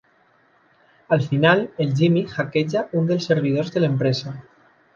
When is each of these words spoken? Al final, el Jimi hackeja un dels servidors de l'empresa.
Al 1.17 1.21
final, 1.33 1.61
el 1.85 1.93
Jimi 1.99 2.25
hackeja 2.37 2.83
un 3.01 3.13
dels 3.13 3.29
servidors 3.33 3.73
de 3.77 3.85
l'empresa. 3.87 4.35